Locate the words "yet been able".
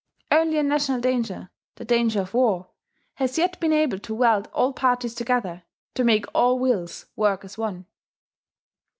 3.37-3.99